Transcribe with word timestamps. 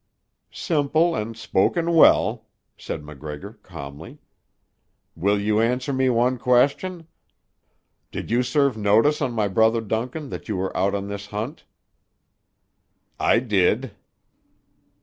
"Simple 0.51 1.13
and 1.15 1.37
spoken 1.37 1.93
well," 1.93 2.47
said 2.75 3.03
MacGregor 3.03 3.59
calmly. 3.61 4.17
"Will 5.15 5.39
you 5.39 5.59
answer 5.61 5.93
me 5.93 6.09
one 6.09 6.39
question: 6.39 7.07
Did 8.09 8.31
you 8.31 8.41
serve 8.41 8.75
notice 8.75 9.21
on 9.21 9.31
my 9.31 9.47
brother 9.47 9.79
Duncan 9.79 10.29
that 10.31 10.49
you 10.49 10.57
were 10.57 10.75
out 10.75 10.95
on 10.95 11.07
this 11.07 11.27
hunt?" 11.27 11.65
"I 13.19 13.37
did." 13.41 13.91